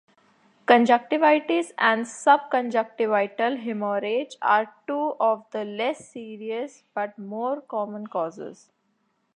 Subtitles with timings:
[0.65, 8.71] Conjunctivitis and subconjunctival hemorrhage are two of the less serious but more common causes.